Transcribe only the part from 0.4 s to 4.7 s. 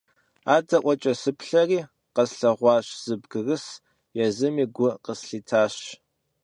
АдэӀуэкӀэ сыплъэри къэслъэгъуащ зы бгырыс, езыми